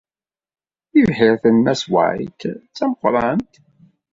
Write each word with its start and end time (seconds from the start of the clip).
Tibḥirt 0.91 1.43
n 1.53 1.57
Mass 1.63 1.83
White 1.93 2.51
d 2.67 2.71
tameqrant. 2.77 3.53